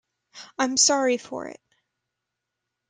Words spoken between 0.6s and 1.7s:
sorry for it.